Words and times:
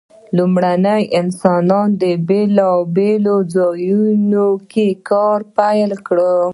لومړنیو 0.35 1.09
انسانانو 1.19 1.95
په 2.01 2.09
بیلابیلو 2.27 3.35
ځایونو 3.55 4.47
کې 4.71 4.87
کار 5.09 5.39
پیل 5.57 5.91
کړ. 6.07 6.17